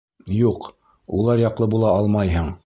Юҡ, 0.37 0.65
улар 1.19 1.45
яҡлы 1.45 1.69
була 1.75 1.93
алмайһың. 1.99 2.51